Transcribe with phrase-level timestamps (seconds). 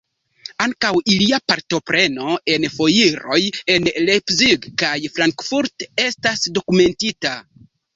[0.63, 3.39] Ankaŭ ilia partopreno en foiroj
[3.77, 7.41] en Leipzig kaj Frankfurt estas dokumentita.